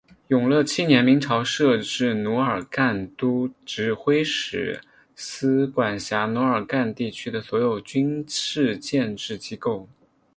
[0.29, 4.81] 永乐七年明朝设置奴儿干都指挥使
[5.15, 9.87] 司管辖奴儿干地区的所有军事建制机构。